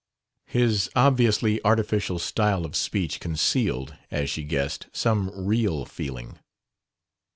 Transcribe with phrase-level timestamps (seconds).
[0.47, 6.39] His obviously artificial style of speech concealed, as she guessed, some real feeling.